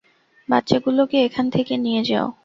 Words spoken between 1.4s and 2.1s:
থেকে নিয়ে